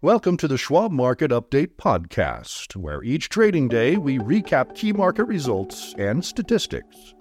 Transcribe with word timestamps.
Welcome 0.00 0.36
to 0.36 0.46
the 0.46 0.56
Schwab 0.56 0.92
Market 0.92 1.32
Update 1.32 1.74
podcast, 1.74 2.76
where 2.76 3.02
each 3.02 3.28
trading 3.28 3.66
day 3.66 3.96
we 3.96 4.16
recap 4.16 4.76
key 4.76 4.92
market 4.92 5.24
results 5.24 5.92
and 5.98 6.24
statistics. 6.24 7.16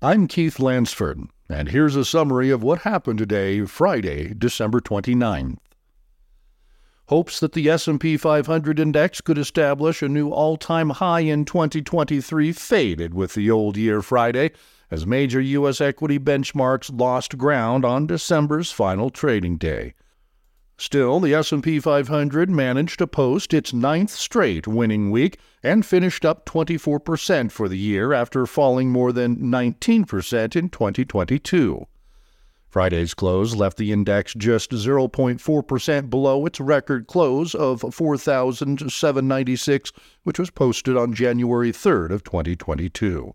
I'm 0.00 0.26
Keith 0.26 0.58
Lansford, 0.58 1.20
and 1.50 1.68
here's 1.68 1.96
a 1.96 2.04
summary 2.06 2.48
of 2.48 2.62
what 2.62 2.78
happened 2.78 3.18
today, 3.18 3.66
Friday, 3.66 4.32
December 4.32 4.80
29th. 4.80 5.58
Hopes 7.08 7.38
that 7.40 7.52
the 7.52 7.68
S&P 7.68 8.16
500 8.16 8.80
index 8.80 9.20
could 9.20 9.36
establish 9.36 10.00
a 10.00 10.08
new 10.08 10.30
all-time 10.30 10.88
high 10.88 11.20
in 11.20 11.44
2023 11.44 12.52
faded 12.52 13.12
with 13.12 13.34
the 13.34 13.50
old 13.50 13.76
year 13.76 14.00
Friday 14.00 14.52
as 14.90 15.06
major 15.06 15.42
U.S. 15.42 15.82
equity 15.82 16.18
benchmarks 16.18 16.90
lost 16.90 17.36
ground 17.36 17.84
on 17.84 18.06
December's 18.06 18.72
final 18.72 19.10
trading 19.10 19.58
day. 19.58 19.92
Still, 20.78 21.20
the 21.20 21.32
S&P 21.32 21.80
500 21.80 22.50
managed 22.50 22.98
to 22.98 23.06
post 23.06 23.54
its 23.54 23.72
ninth 23.72 24.10
straight 24.10 24.66
winning 24.66 25.10
week 25.10 25.38
and 25.62 25.86
finished 25.86 26.26
up 26.26 26.44
24% 26.44 27.50
for 27.50 27.66
the 27.66 27.78
year 27.78 28.12
after 28.12 28.44
falling 28.44 28.90
more 28.90 29.10
than 29.10 29.38
19% 29.38 30.54
in 30.54 30.68
2022. 30.68 31.86
Friday's 32.68 33.14
close 33.14 33.54
left 33.54 33.78
the 33.78 33.90
index 33.90 34.34
just 34.34 34.70
0.4% 34.70 36.10
below 36.10 36.44
its 36.44 36.60
record 36.60 37.06
close 37.06 37.54
of 37.54 37.80
4796, 37.80 39.92
which 40.24 40.38
was 40.38 40.50
posted 40.50 40.94
on 40.94 41.14
January 41.14 41.72
3rd 41.72 42.10
of 42.10 42.22
2022. 42.22 43.34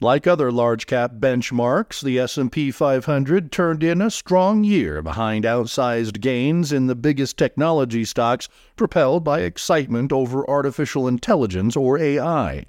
Like 0.00 0.26
other 0.26 0.50
large 0.50 0.86
cap 0.86 1.12
benchmarks, 1.20 2.02
the 2.02 2.18
S&P 2.18 2.72
500 2.72 3.52
turned 3.52 3.84
in 3.84 4.02
a 4.02 4.10
strong 4.10 4.64
year 4.64 5.00
behind 5.02 5.44
outsized 5.44 6.20
gains 6.20 6.72
in 6.72 6.88
the 6.88 6.96
biggest 6.96 7.38
technology 7.38 8.04
stocks 8.04 8.48
propelled 8.76 9.22
by 9.22 9.40
excitement 9.40 10.12
over 10.12 10.48
artificial 10.50 11.06
intelligence 11.06 11.76
or 11.76 11.96
AI. 11.96 12.64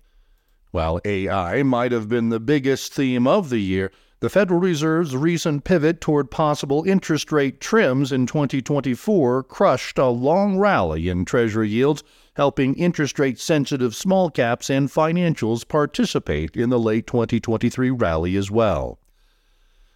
While 0.69 1.02
AI 1.03 1.64
might 1.64 1.91
have 1.91 2.08
been 2.08 2.30
the 2.30 2.39
biggest 2.39 2.94
theme 2.94 3.25
of 3.25 3.49
the 3.49 3.59
year, 3.59 3.92
the 4.19 4.30
Federal 4.30 4.59
Reserve's 4.59 5.16
recent 5.16 5.64
pivot 5.64 6.02
toward 6.02 6.31
possible 6.31 6.83
interest 6.86 7.31
rate 7.31 7.59
trims 7.59 8.11
in 8.11 8.27
2024 8.27 9.44
crushed 9.44 9.97
a 9.97 10.08
long 10.08 10.58
rally 10.58 11.09
in 11.09 11.25
Treasury 11.25 11.69
yields 11.69 12.03
helping 12.36 12.75
interest 12.75 13.17
rate 13.17 13.39
sensitive 13.39 13.95
small 13.95 14.30
caps 14.30 14.69
and 14.69 14.89
financials 14.89 15.67
participate 15.67 16.55
in 16.55 16.69
the 16.69 16.80
late 16.80 17.08
2023 17.08 17.89
rally 17.89 18.36
as 18.36 18.52
well. 18.52 19.00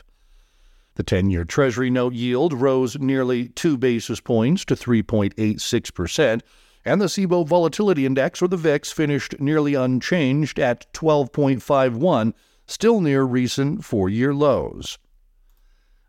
The 1.01 1.05
10 1.05 1.31
year 1.31 1.45
Treasury 1.45 1.89
note 1.89 2.13
yield 2.13 2.53
rose 2.53 2.99
nearly 2.99 3.47
two 3.47 3.75
basis 3.75 4.19
points 4.19 4.63
to 4.65 4.75
3.86%, 4.75 6.41
and 6.85 7.01
the 7.01 7.07
CBOE 7.07 7.47
Volatility 7.47 8.05
Index, 8.05 8.39
or 8.39 8.47
the 8.47 8.55
VIX, 8.55 8.91
finished 8.91 9.39
nearly 9.39 9.73
unchanged 9.73 10.59
at 10.59 10.93
12.51, 10.93 12.33
still 12.67 13.01
near 13.01 13.23
recent 13.23 13.83
four 13.83 14.09
year 14.09 14.31
lows. 14.31 14.99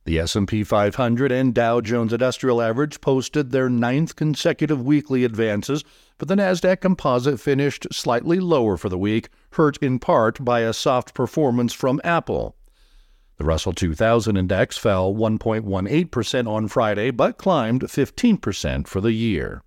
The 0.05 0.19
S&P 0.19 0.63
500 0.63 1.33
and 1.33 1.55
Dow 1.55 1.81
Jones 1.81 2.13
Industrial 2.13 2.61
Average 2.61 3.01
posted 3.01 3.51
their 3.51 3.71
ninth 3.71 4.15
consecutive 4.15 4.85
weekly 4.85 5.25
advances, 5.25 5.85
but 6.19 6.29
the 6.29 6.37
Nasdaq 6.37 6.83
Composite 6.83 7.41
finished 7.41 7.87
slightly 7.91 8.41
lower 8.41 8.77
for 8.77 8.91
the 8.91 8.99
week, 8.99 9.31
hurt 9.53 9.79
in 9.79 9.99
part 9.99 10.45
by 10.45 10.61
a 10.61 10.75
soft 10.75 11.15
performance 11.15 11.73
from 11.73 11.99
Apple. 12.05 12.57
The 13.43 13.49
Russell 13.49 13.73
2000 13.73 14.37
index 14.37 14.79
fell 14.79 15.13
1.18% 15.13 16.47
on 16.47 16.69
Friday, 16.69 17.11
but 17.11 17.39
climbed 17.39 17.83
15% 17.83 18.87
for 18.87 19.01
the 19.01 19.11
year. 19.11 19.65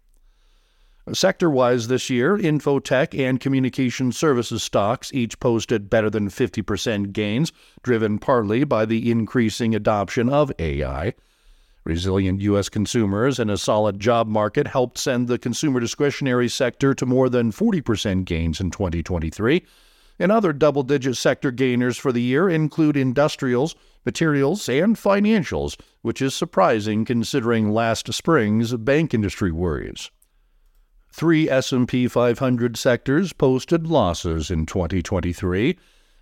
Sector 1.12 1.50
wise 1.50 1.90
this 1.90 2.10
year, 2.10 2.38
infotech 2.38 3.20
and 3.20 3.38
communication 3.38 4.14
services 4.14 4.64
stocks 4.64 5.14
each 5.14 5.42
posted 5.42 5.90
better 5.90 6.10
than 6.10 6.30
50% 6.30 7.12
gains, 7.12 7.52
driven 7.84 8.18
partly 8.18 8.64
by 8.64 8.86
the 8.86 9.12
increasing 9.12 9.76
adoption 9.76 10.30
of 10.30 10.54
AI. 10.58 11.14
Resilient 11.84 12.40
U.S. 12.44 12.70
consumers 12.70 13.40
and 13.40 13.52
a 13.52 13.58
solid 13.58 14.00
job 14.00 14.26
market 14.26 14.68
helped 14.68 14.98
send 14.98 15.28
the 15.28 15.38
consumer 15.38 15.82
discretionary 15.82 16.48
sector 16.48 16.94
to 16.94 17.06
more 17.06 17.28
than 17.28 17.52
40% 17.52 18.24
gains 18.24 18.62
in 18.62 18.72
2023 18.72 19.66
and 20.20 20.32
other 20.32 20.54
double 20.54 20.84
digit 20.84 21.18
sector 21.18 21.52
gainers 21.52 21.98
for 21.98 22.12
the 22.12 22.22
year 22.22 22.50
include 22.50 22.96
industrials, 22.96 23.76
materials, 24.06 24.68
and 24.70 24.96
financials, 24.96 25.76
which 26.02 26.22
is 26.22 26.34
surprising 26.34 27.06
considering 27.06 27.72
last 27.72 28.12
spring's 28.14 28.74
bank 28.74 29.14
industry 29.14 29.52
worries. 29.52 30.12
Three 31.12 31.50
S&P 31.50 32.08
500 32.08 32.76
sectors 32.78 33.32
posted 33.34 33.88
losses 33.88 34.52
in 34.52 34.66
2023. 34.66 35.78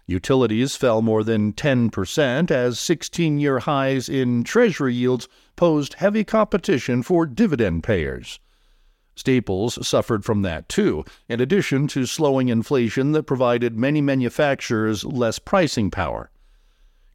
Utilities 0.06 0.76
fell 0.76 1.02
more 1.02 1.24
than 1.24 1.54
10% 1.54 2.52
as 2.52 2.78
16-year 2.78 3.60
highs 3.60 4.10
in 4.10 4.44
treasury 4.44 4.94
yields 4.94 5.28
posed 5.56 5.96
heavy 5.96 6.24
competition 6.24 7.02
for 7.02 7.26
dividend 7.26 7.84
payers. 7.84 8.40
Staples 9.16 9.86
suffered 9.88 10.26
from 10.26 10.42
that 10.42 10.68
too, 10.68 11.04
in 11.30 11.40
addition 11.40 11.88
to 11.88 12.06
slowing 12.06 12.50
inflation 12.50 13.12
that 13.12 13.24
provided 13.24 13.78
many 13.78 14.02
manufacturers 14.02 15.04
less 15.06 15.40
pricing 15.40 15.92
power. 15.92 16.32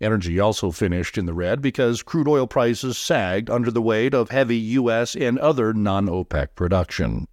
Energy 0.01 0.39
also 0.39 0.71
finished 0.71 1.19
in 1.19 1.27
the 1.27 1.35
red 1.35 1.61
because 1.61 2.05
crude 2.05 2.29
oil 2.29 2.47
prices 2.47 2.97
sagged 2.97 3.51
under 3.51 3.71
the 3.71 3.83
weight 3.83 4.15
of 4.15 4.31
heavy 4.31 4.57
U.S. 4.57 5.17
and 5.17 5.39
other 5.41 5.75
non 5.75 6.07
OPEC 6.07 6.55
production. 6.55 7.27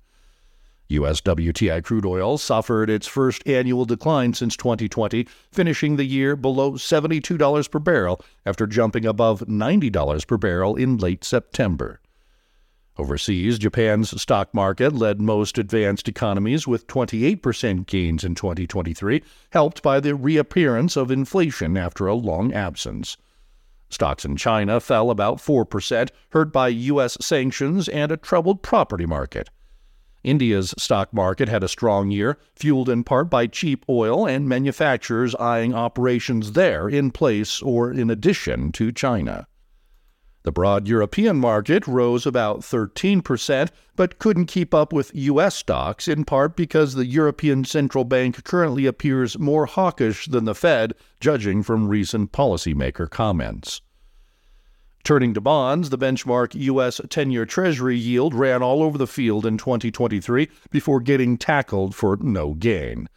U.S. 0.90 1.22
WTI 1.22 1.84
crude 1.84 2.06
oil 2.06 2.38
suffered 2.38 2.90
its 2.90 3.08
first 3.08 3.48
annual 3.48 3.86
decline 3.86 4.34
since 4.34 4.56
2020, 4.56 5.28
finishing 5.52 5.96
the 5.96 6.06
year 6.06 6.36
below 6.36 6.74
$72 6.74 7.72
per 7.72 7.80
barrel 7.80 8.22
after 8.46 8.68
jumping 8.68 9.06
above 9.06 9.42
$90 9.42 10.28
per 10.28 10.38
barrel 10.38 10.76
in 10.76 10.98
late 10.98 11.24
September. 11.24 12.00
Overseas, 12.98 13.60
Japan's 13.60 14.22
stock 14.22 14.54
market 14.54 14.94
led 14.94 15.20
most 15.20 15.58
advanced 15.58 16.08
economies 16.08 16.66
with 16.66 16.88
28% 16.88 17.86
gains 17.88 18.24
in 18.24 18.36
2023, 18.36 19.22
helped 19.52 19.84
by 19.84 20.00
the 20.00 20.16
reappearance 20.16 20.96
of 20.96 21.12
inflation 21.12 21.76
after 21.76 22.08
a 22.08 22.16
long 22.16 22.54
absence. 22.54 23.18
Stocks 23.90 24.24
in 24.24 24.38
China 24.38 24.80
fell 24.80 25.12
about 25.12 25.38
4%, 25.38 26.10
hurt 26.30 26.54
by 26.54 26.70
U.S. 26.70 27.18
sanctions 27.20 27.90
and 27.90 28.12
a 28.12 28.18
troubled 28.18 28.64
property 28.64 29.06
market. 29.06 29.50
India's 30.24 30.74
stock 30.78 31.14
market 31.14 31.50
had 31.50 31.64
a 31.64 31.68
strong 31.68 32.10
year, 32.12 32.40
fueled 32.56 32.90
in 32.90 33.04
part 33.04 33.30
by 33.30 33.46
cheap 33.46 33.86
oil 33.88 34.26
and 34.26 34.50
manufacturers 34.50 35.36
eyeing 35.36 35.76
operations 35.76 36.54
there 36.54 36.90
in 36.90 37.12
place 37.12 37.62
or 37.62 37.92
in 37.92 38.10
addition 38.10 38.72
to 38.72 38.92
China. 38.92 39.48
The 40.46 40.52
broad 40.52 40.88
European 40.88 41.38
market 41.38 41.88
rose 41.88 42.28
about 42.28 42.60
13%, 42.60 43.70
but 43.96 44.20
couldn't 44.20 44.46
keep 44.46 44.76
up 44.76 44.94
with 44.94 45.10
U.S. 45.16 45.56
stocks, 45.56 46.08
in 46.08 46.24
part 46.24 46.56
because 46.56 46.94
the 46.94 47.08
European 47.08 47.66
Central 47.66 48.04
Bank 48.04 48.44
currently 48.44 48.86
appears 48.86 49.40
more 49.40 49.66
hawkish 49.66 50.28
than 50.28 50.46
the 50.46 50.54
Fed, 50.54 50.94
judging 51.20 51.64
from 51.64 51.88
recent 51.88 52.32
policymaker 52.32 53.10
comments. 53.10 53.82
Turning 55.04 55.34
to 55.34 55.42
bonds, 55.42 55.90
the 55.90 55.98
benchmark 55.98 56.54
U.S. 56.54 57.02
10 57.10 57.32
year 57.32 57.48
Treasury 57.48 57.98
yield 57.98 58.36
ran 58.36 58.62
all 58.62 58.84
over 58.84 59.00
the 59.00 59.08
field 59.08 59.48
in 59.48 59.58
2023 59.58 60.48
before 60.70 61.00
getting 61.00 61.40
tackled 61.40 61.96
for 61.96 62.18
no 62.18 62.54
gain. 62.54 63.10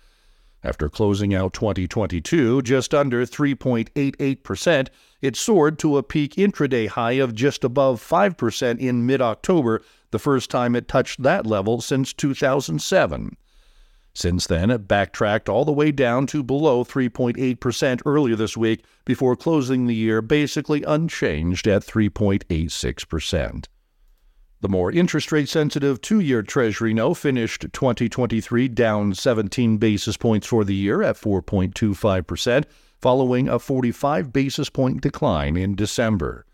After 0.68 0.90
closing 0.90 1.34
out 1.34 1.54
2022 1.54 2.60
just 2.60 2.92
under 2.92 3.24
3.88%, 3.24 4.88
it 5.22 5.34
soared 5.34 5.78
to 5.78 5.96
a 5.96 6.02
peak 6.02 6.34
intraday 6.34 6.88
high 6.88 7.12
of 7.12 7.34
just 7.34 7.64
above 7.64 8.06
5% 8.06 8.78
in 8.78 9.06
mid 9.06 9.22
October, 9.22 9.80
the 10.10 10.18
first 10.18 10.50
time 10.50 10.76
it 10.76 10.86
touched 10.86 11.22
that 11.22 11.46
level 11.46 11.80
since 11.80 12.12
2007. 12.12 13.38
Since 14.12 14.46
then, 14.46 14.70
it 14.70 14.86
backtracked 14.86 15.48
all 15.48 15.64
the 15.64 15.72
way 15.72 15.90
down 15.90 16.26
to 16.26 16.42
below 16.42 16.84
3.8% 16.84 18.02
earlier 18.04 18.36
this 18.36 18.54
week 18.54 18.84
before 19.06 19.36
closing 19.36 19.86
the 19.86 19.94
year 19.94 20.20
basically 20.20 20.82
unchanged 20.82 21.66
at 21.66 21.80
3.86%. 21.80 23.68
The 24.60 24.68
more 24.68 24.90
interest 24.90 25.30
rate 25.30 25.48
sensitive 25.48 26.00
two 26.00 26.18
year 26.18 26.42
Treasury 26.42 26.92
note 26.92 27.14
finished 27.14 27.66
2023 27.72 28.66
down 28.66 29.14
17 29.14 29.78
basis 29.78 30.16
points 30.16 30.48
for 30.48 30.64
the 30.64 30.74
year 30.74 31.00
at 31.00 31.16
4.25%, 31.16 32.64
following 33.00 33.48
a 33.48 33.60
45 33.60 34.32
basis 34.32 34.68
point 34.68 35.00
decline 35.00 35.56
in 35.56 35.76
December. 35.76 36.44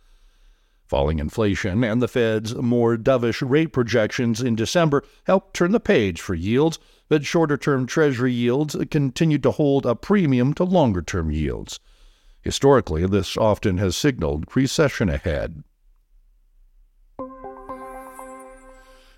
Falling 0.86 1.18
inflation 1.18 1.82
and 1.82 2.02
the 2.02 2.08
Fed's 2.08 2.54
more 2.54 2.98
dovish 2.98 3.42
rate 3.48 3.72
projections 3.72 4.42
in 4.42 4.54
December 4.54 5.02
helped 5.26 5.54
turn 5.54 5.72
the 5.72 5.80
page 5.80 6.20
for 6.20 6.34
yields, 6.34 6.78
but 7.08 7.24
shorter 7.24 7.56
term 7.56 7.86
Treasury 7.86 8.34
yields 8.34 8.76
continued 8.90 9.42
to 9.42 9.52
hold 9.52 9.86
a 9.86 9.94
premium 9.94 10.52
to 10.52 10.64
longer 10.64 11.00
term 11.00 11.30
yields. 11.30 11.80
Historically, 12.42 13.06
this 13.06 13.38
often 13.38 13.78
has 13.78 13.96
signaled 13.96 14.54
recession 14.54 15.08
ahead. 15.08 15.64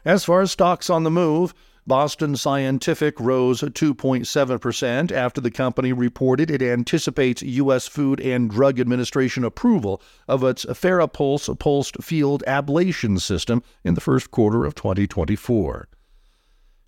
As 0.06 0.24
far 0.24 0.40
as 0.40 0.52
stocks 0.52 0.88
on 0.88 1.02
the 1.02 1.10
move, 1.10 1.52
Boston 1.84 2.36
Scientific 2.36 3.18
rose 3.18 3.60
2.7% 3.60 5.10
after 5.10 5.40
the 5.40 5.50
company 5.50 5.92
reported 5.92 6.48
it 6.48 6.62
anticipates 6.62 7.42
U.S. 7.42 7.88
Food 7.88 8.20
and 8.20 8.48
Drug 8.48 8.78
Administration 8.78 9.42
approval 9.42 10.00
of 10.28 10.44
its 10.44 10.64
Farapulse 10.64 11.58
pulsed 11.58 12.04
field 12.04 12.44
ablation 12.46 13.20
system 13.20 13.64
in 13.82 13.94
the 13.94 14.00
first 14.00 14.30
quarter 14.30 14.64
of 14.64 14.76
2024. 14.76 15.88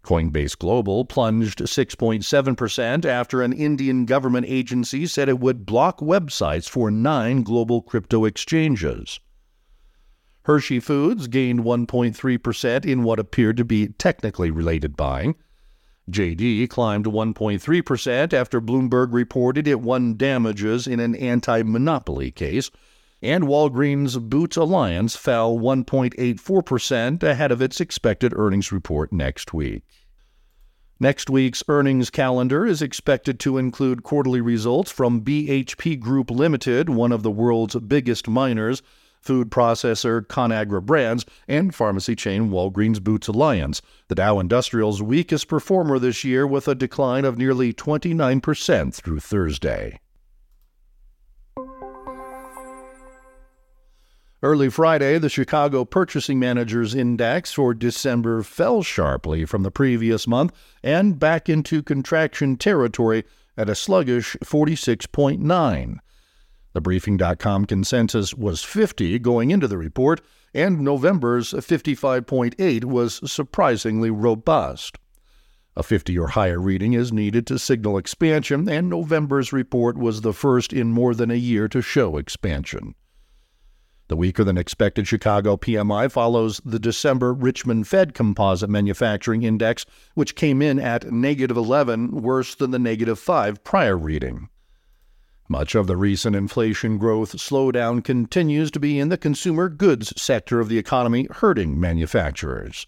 Coinbase 0.04 0.56
Global 0.56 1.04
plunged 1.04 1.58
6.7% 1.58 3.04
after 3.04 3.42
an 3.42 3.52
Indian 3.52 4.06
government 4.06 4.46
agency 4.48 5.06
said 5.06 5.28
it 5.28 5.40
would 5.40 5.66
block 5.66 5.98
websites 5.98 6.68
for 6.68 6.88
nine 6.88 7.42
global 7.42 7.82
crypto 7.82 8.24
exchanges. 8.24 9.18
Hershey 10.48 10.80
Foods 10.80 11.28
gained 11.28 11.60
1.3% 11.60 12.86
in 12.86 13.02
what 13.02 13.18
appeared 13.18 13.58
to 13.58 13.66
be 13.66 13.88
technically 13.88 14.50
related 14.50 14.96
buying. 14.96 15.34
JD 16.10 16.70
climbed 16.70 17.04
1.3% 17.04 18.32
after 18.32 18.58
Bloomberg 18.58 19.12
reported 19.12 19.68
it 19.68 19.82
won 19.82 20.16
damages 20.16 20.86
in 20.86 21.00
an 21.00 21.14
anti 21.16 21.62
monopoly 21.64 22.30
case, 22.30 22.70
and 23.20 23.44
Walgreens 23.44 24.18
Boots 24.18 24.56
Alliance 24.56 25.14
fell 25.14 25.58
1.84% 25.58 27.22
ahead 27.22 27.52
of 27.52 27.60
its 27.60 27.78
expected 27.78 28.32
earnings 28.34 28.72
report 28.72 29.12
next 29.12 29.52
week. 29.52 29.82
Next 30.98 31.28
week's 31.28 31.62
earnings 31.68 32.08
calendar 32.08 32.64
is 32.64 32.80
expected 32.80 33.38
to 33.40 33.58
include 33.58 34.02
quarterly 34.02 34.40
results 34.40 34.90
from 34.90 35.20
BHP 35.20 36.00
Group 36.00 36.30
Limited, 36.30 36.88
one 36.88 37.12
of 37.12 37.22
the 37.22 37.30
world's 37.30 37.76
biggest 37.76 38.28
miners 38.28 38.82
food 39.28 39.50
processor 39.50 40.26
ConAgra 40.26 40.80
Brands, 40.80 41.26
and 41.46 41.74
pharmacy 41.74 42.16
chain 42.16 42.48
Walgreens 42.48 42.98
Boots 42.98 43.28
Alliance, 43.28 43.82
the 44.08 44.14
Dow 44.14 44.38
Industrial's 44.38 45.02
weakest 45.02 45.48
performer 45.48 45.98
this 45.98 46.24
year 46.24 46.46
with 46.46 46.66
a 46.66 46.74
decline 46.74 47.26
of 47.26 47.36
nearly 47.36 47.74
29% 47.74 48.94
through 48.94 49.20
Thursday. 49.20 50.00
Early 54.42 54.70
Friday, 54.70 55.18
the 55.18 55.28
Chicago 55.28 55.84
Purchasing 55.84 56.38
Managers 56.38 56.94
Index 56.94 57.52
for 57.52 57.74
December 57.74 58.42
fell 58.42 58.82
sharply 58.82 59.44
from 59.44 59.62
the 59.62 59.70
previous 59.70 60.26
month 60.26 60.54
and 60.82 61.18
back 61.18 61.50
into 61.50 61.82
contraction 61.82 62.56
territory 62.56 63.24
at 63.58 63.68
a 63.68 63.74
sluggish 63.74 64.38
46.9. 64.42 65.98
The 66.74 66.80
Briefing.com 66.80 67.64
consensus 67.64 68.34
was 68.34 68.62
50 68.62 69.18
going 69.20 69.50
into 69.50 69.66
the 69.66 69.78
report, 69.78 70.20
and 70.54 70.80
November's 70.80 71.52
55.8 71.52 72.84
was 72.84 73.30
surprisingly 73.30 74.10
robust. 74.10 74.98
A 75.76 75.82
50 75.82 76.18
or 76.18 76.28
higher 76.28 76.60
reading 76.60 76.92
is 76.92 77.12
needed 77.12 77.46
to 77.46 77.58
signal 77.58 77.98
expansion, 77.98 78.68
and 78.68 78.90
November's 78.90 79.52
report 79.52 79.96
was 79.96 80.22
the 80.22 80.32
first 80.32 80.72
in 80.72 80.88
more 80.88 81.14
than 81.14 81.30
a 81.30 81.36
year 81.36 81.68
to 81.68 81.80
show 81.80 82.16
expansion. 82.16 82.94
The 84.08 84.16
weaker 84.16 84.42
than 84.42 84.58
expected 84.58 85.06
Chicago 85.06 85.56
PMI 85.56 86.10
follows 86.10 86.60
the 86.64 86.78
December 86.78 87.32
Richmond 87.32 87.86
Fed 87.86 88.14
Composite 88.14 88.70
Manufacturing 88.70 89.42
Index, 89.42 89.86
which 90.14 90.34
came 90.34 90.62
in 90.62 90.78
at 90.78 91.12
negative 91.12 91.56
11, 91.56 92.22
worse 92.22 92.54
than 92.54 92.70
the 92.70 92.78
negative 92.78 93.18
5 93.18 93.62
prior 93.62 93.96
reading. 93.96 94.48
Much 95.50 95.74
of 95.74 95.86
the 95.86 95.96
recent 95.96 96.36
inflation 96.36 96.98
growth 96.98 97.32
slowdown 97.32 98.04
continues 98.04 98.70
to 98.70 98.78
be 98.78 98.98
in 98.98 99.08
the 99.08 99.16
consumer 99.16 99.70
goods 99.70 100.12
sector 100.20 100.60
of 100.60 100.68
the 100.68 100.76
economy, 100.76 101.26
hurting 101.30 101.80
manufacturers. 101.80 102.86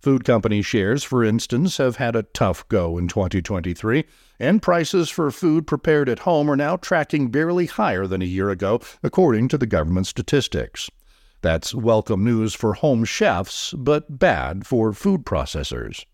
Food 0.00 0.24
company 0.24 0.62
shares, 0.62 1.04
for 1.04 1.22
instance, 1.22 1.76
have 1.76 1.96
had 1.96 2.16
a 2.16 2.24
tough 2.24 2.68
go 2.68 2.98
in 2.98 3.06
2023, 3.06 4.04
and 4.40 4.60
prices 4.60 5.10
for 5.10 5.30
food 5.30 5.66
prepared 5.66 6.08
at 6.08 6.20
home 6.20 6.50
are 6.50 6.56
now 6.56 6.76
tracking 6.76 7.28
barely 7.28 7.66
higher 7.66 8.08
than 8.08 8.20
a 8.20 8.26
year 8.26 8.50
ago, 8.50 8.80
according 9.04 9.46
to 9.46 9.56
the 9.56 9.66
government 9.66 10.08
statistics. 10.08 10.90
That's 11.40 11.72
welcome 11.72 12.24
news 12.24 12.52
for 12.52 12.74
home 12.74 13.04
chefs, 13.04 13.72
but 13.72 14.18
bad 14.18 14.66
for 14.66 14.92
food 14.92 15.24
processors. 15.24 16.04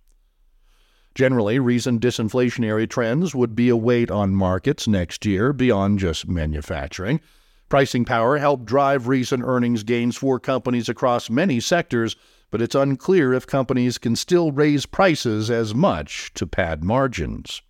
Generally, 1.15 1.59
recent 1.59 2.01
disinflationary 2.01 2.89
trends 2.89 3.35
would 3.35 3.55
be 3.55 3.69
a 3.69 3.77
weight 3.77 4.11
on 4.11 4.35
markets 4.35 4.89
next 4.89 5.27
year 5.27 5.53
beyond 5.53 5.99
just 5.99 6.27
manufacturing. 6.27 7.21
Pricing 7.69 8.05
power 8.05 8.39
helped 8.39 8.65
drive 8.65 9.09
recent 9.09 9.43
earnings 9.45 9.83
gains 9.83 10.17
for 10.17 10.39
companies 10.39 10.89
across 10.89 11.29
many 11.29 11.61
sectors, 11.61 12.17
but 12.51 12.63
it's 12.63 12.75
unclear 12.75 13.33
if 13.33 13.47
companies 13.47 13.99
can 13.99 14.17
still 14.17 14.53
raise 14.53 14.87
prices 14.87 15.51
as 15.51 15.75
much 15.75 16.33
to 16.35 16.47
pad 16.47 16.83
margins. 16.83 17.63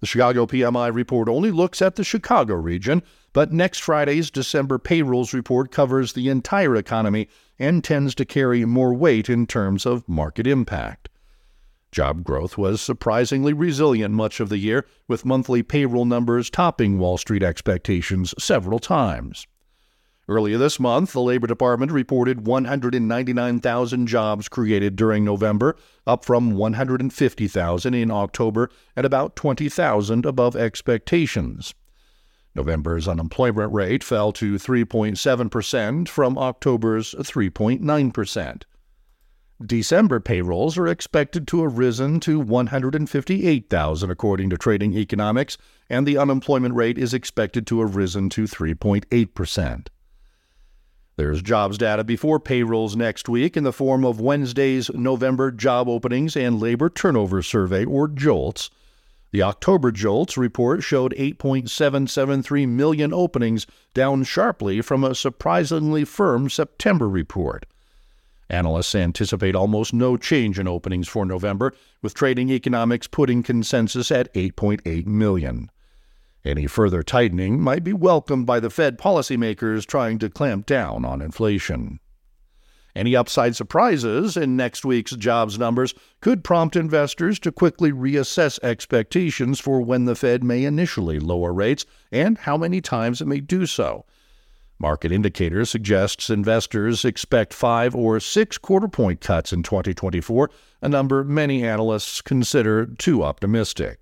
The 0.00 0.06
Chicago 0.06 0.46
PMI 0.46 0.92
report 0.92 1.28
only 1.28 1.50
looks 1.50 1.80
at 1.80 1.94
the 1.94 2.02
Chicago 2.02 2.54
region, 2.54 3.02
but 3.32 3.52
next 3.52 3.78
Friday's 3.78 4.30
December 4.30 4.78
payrolls 4.78 5.32
report 5.32 5.70
covers 5.70 6.12
the 6.12 6.28
entire 6.28 6.74
economy 6.74 7.28
and 7.58 7.84
tends 7.84 8.14
to 8.16 8.24
carry 8.24 8.64
more 8.64 8.92
weight 8.92 9.30
in 9.30 9.46
terms 9.46 9.86
of 9.86 10.08
market 10.08 10.46
impact. 10.46 11.08
Job 11.92 12.24
growth 12.24 12.56
was 12.56 12.80
surprisingly 12.80 13.52
resilient 13.52 14.14
much 14.14 14.40
of 14.40 14.48
the 14.48 14.56
year, 14.56 14.86
with 15.08 15.26
monthly 15.26 15.62
payroll 15.62 16.06
numbers 16.06 16.48
topping 16.48 16.98
Wall 16.98 17.18
Street 17.18 17.42
expectations 17.42 18.34
several 18.38 18.78
times. 18.78 19.46
Earlier 20.26 20.56
this 20.56 20.80
month, 20.80 21.12
the 21.12 21.20
Labor 21.20 21.46
Department 21.46 21.92
reported 21.92 22.46
199,000 22.46 24.06
jobs 24.06 24.48
created 24.48 24.96
during 24.96 25.22
November, 25.24 25.76
up 26.06 26.24
from 26.24 26.52
150,000 26.52 27.94
in 27.94 28.10
October 28.10 28.70
and 28.96 29.04
about 29.04 29.36
20,000 29.36 30.24
above 30.24 30.56
expectations. 30.56 31.74
November's 32.54 33.06
unemployment 33.06 33.72
rate 33.72 34.02
fell 34.02 34.32
to 34.32 34.54
3.7% 34.54 36.08
from 36.08 36.38
October's 36.38 37.14
3.9%. 37.14 38.62
December 39.66 40.20
payrolls 40.20 40.76
are 40.78 40.86
expected 40.86 41.46
to 41.48 41.62
have 41.62 41.78
risen 41.78 42.20
to 42.20 42.40
158,000 42.40 44.10
according 44.10 44.50
to 44.50 44.56
Trading 44.56 44.94
Economics, 44.94 45.58
and 45.88 46.06
the 46.06 46.18
unemployment 46.18 46.74
rate 46.74 46.98
is 46.98 47.14
expected 47.14 47.66
to 47.66 47.80
have 47.80 47.96
risen 47.96 48.28
to 48.30 48.44
3.8%. 48.44 49.88
There's 51.16 51.42
jobs 51.42 51.76
data 51.76 52.04
before 52.04 52.40
payrolls 52.40 52.96
next 52.96 53.28
week 53.28 53.56
in 53.56 53.64
the 53.64 53.72
form 53.72 54.04
of 54.04 54.20
Wednesday's 54.20 54.90
November 54.94 55.50
job 55.50 55.88
openings 55.88 56.36
and 56.36 56.58
labor 56.58 56.88
turnover 56.88 57.42
survey, 57.42 57.84
or 57.84 58.08
JOLTS. 58.08 58.70
The 59.30 59.42
October 59.42 59.92
JOLTS 59.92 60.36
report 60.36 60.82
showed 60.82 61.14
8.773 61.16 62.68
million 62.68 63.12
openings, 63.12 63.66
down 63.94 64.24
sharply 64.24 64.80
from 64.80 65.04
a 65.04 65.14
surprisingly 65.14 66.04
firm 66.04 66.50
September 66.50 67.08
report. 67.08 67.66
Analysts 68.52 68.94
anticipate 68.94 69.54
almost 69.54 69.94
no 69.94 70.18
change 70.18 70.58
in 70.58 70.68
openings 70.68 71.08
for 71.08 71.24
November, 71.24 71.72
with 72.02 72.12
Trading 72.12 72.50
Economics 72.50 73.06
putting 73.06 73.42
consensus 73.42 74.10
at 74.10 74.32
8.8 74.34 75.06
million. 75.06 75.70
Any 76.44 76.66
further 76.66 77.02
tightening 77.02 77.62
might 77.62 77.82
be 77.82 77.94
welcomed 77.94 78.44
by 78.44 78.60
the 78.60 78.68
Fed 78.68 78.98
policymakers 78.98 79.86
trying 79.86 80.18
to 80.18 80.28
clamp 80.28 80.66
down 80.66 81.06
on 81.06 81.22
inflation. 81.22 81.98
Any 82.94 83.16
upside 83.16 83.56
surprises 83.56 84.36
in 84.36 84.54
next 84.54 84.84
week's 84.84 85.12
jobs 85.12 85.58
numbers 85.58 85.94
could 86.20 86.44
prompt 86.44 86.76
investors 86.76 87.38
to 87.38 87.52
quickly 87.52 87.90
reassess 87.90 88.62
expectations 88.62 89.60
for 89.60 89.80
when 89.80 90.04
the 90.04 90.14
Fed 90.14 90.44
may 90.44 90.64
initially 90.64 91.18
lower 91.18 91.54
rates 91.54 91.86
and 92.10 92.36
how 92.36 92.58
many 92.58 92.82
times 92.82 93.22
it 93.22 93.26
may 93.26 93.40
do 93.40 93.64
so. 93.64 94.04
Market 94.82 95.12
indicators 95.12 95.70
suggests 95.70 96.28
investors 96.28 97.04
expect 97.04 97.54
5 97.54 97.94
or 97.94 98.18
6 98.18 98.58
quarter 98.58 98.88
point 98.88 99.20
cuts 99.20 99.52
in 99.52 99.62
2024, 99.62 100.50
a 100.82 100.88
number 100.88 101.22
many 101.22 101.64
analysts 101.64 102.20
consider 102.20 102.86
too 102.86 103.22
optimistic. 103.22 104.00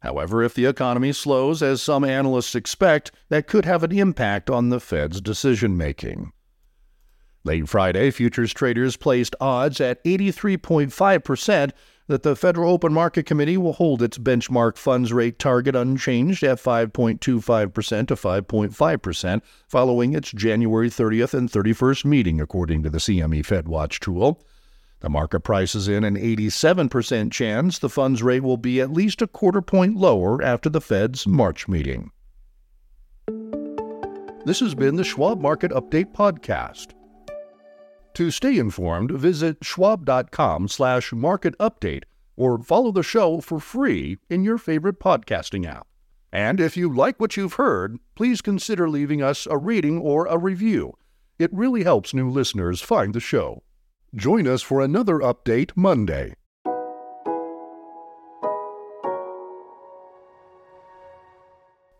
However, 0.00 0.42
if 0.42 0.54
the 0.54 0.66
economy 0.66 1.12
slows 1.12 1.62
as 1.62 1.80
some 1.80 2.02
analysts 2.02 2.56
expect, 2.56 3.12
that 3.28 3.46
could 3.46 3.64
have 3.64 3.84
an 3.84 3.92
impact 3.92 4.50
on 4.50 4.70
the 4.70 4.80
Fed's 4.80 5.20
decision 5.20 5.76
making. 5.76 6.32
Late 7.44 7.68
Friday, 7.68 8.10
futures 8.10 8.52
traders 8.52 8.96
placed 8.96 9.36
odds 9.40 9.80
at 9.80 10.02
83.5% 10.02 11.70
that 12.08 12.22
the 12.22 12.36
Federal 12.36 12.72
Open 12.72 12.92
Market 12.92 13.26
Committee 13.26 13.56
will 13.56 13.72
hold 13.72 14.02
its 14.02 14.18
benchmark 14.18 14.76
funds 14.76 15.12
rate 15.12 15.38
target 15.38 15.74
unchanged 15.74 16.42
at 16.42 16.58
5.25% 16.58 17.18
to 17.20 18.14
5.5% 18.14 19.42
following 19.68 20.14
its 20.14 20.30
January 20.30 20.88
30th 20.88 21.34
and 21.34 21.50
31st 21.50 22.04
meeting, 22.04 22.40
according 22.40 22.82
to 22.82 22.90
the 22.90 22.98
CME 22.98 23.44
FedWatch 23.44 23.98
tool. 23.98 24.40
The 25.00 25.10
market 25.10 25.40
prices 25.40 25.88
in 25.88 26.04
an 26.04 26.16
87% 26.16 27.30
chance 27.30 27.78
the 27.78 27.88
funds 27.88 28.22
rate 28.22 28.42
will 28.42 28.56
be 28.56 28.80
at 28.80 28.92
least 28.92 29.20
a 29.20 29.26
quarter 29.26 29.60
point 29.60 29.96
lower 29.96 30.42
after 30.42 30.70
the 30.70 30.80
Fed's 30.80 31.26
March 31.26 31.68
meeting. 31.68 32.10
This 34.46 34.60
has 34.60 34.74
been 34.74 34.96
the 34.96 35.04
Schwab 35.04 35.40
Market 35.40 35.72
Update 35.72 36.12
podcast. 36.12 36.95
To 38.16 38.30
stay 38.30 38.56
informed, 38.56 39.10
visit 39.10 39.58
schwab.com 39.62 40.68
slash 40.68 41.12
market 41.12 41.54
update 41.58 42.04
or 42.34 42.58
follow 42.62 42.90
the 42.90 43.02
show 43.02 43.42
for 43.42 43.60
free 43.60 44.16
in 44.30 44.42
your 44.42 44.56
favorite 44.56 44.98
podcasting 44.98 45.66
app. 45.66 45.86
And 46.32 46.58
if 46.58 46.78
you 46.78 46.90
like 46.90 47.20
what 47.20 47.36
you've 47.36 47.60
heard, 47.60 47.98
please 48.14 48.40
consider 48.40 48.88
leaving 48.88 49.20
us 49.20 49.46
a 49.46 49.58
rating 49.58 49.98
or 49.98 50.24
a 50.24 50.38
review. 50.38 50.94
It 51.38 51.52
really 51.52 51.84
helps 51.84 52.14
new 52.14 52.30
listeners 52.30 52.80
find 52.80 53.12
the 53.12 53.20
show. 53.20 53.62
Join 54.14 54.48
us 54.48 54.62
for 54.62 54.80
another 54.80 55.18
update 55.18 55.72
Monday. 55.76 56.36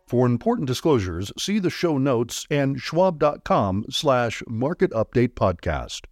For 0.06 0.24
important 0.24 0.68
disclosures, 0.68 1.32
see 1.36 1.58
the 1.58 1.68
show 1.68 1.98
notes 1.98 2.46
and 2.48 2.80
schwab.com 2.80 3.86
slash 3.90 4.40
market 4.46 4.92
update 4.92 5.30
podcast. 5.30 6.02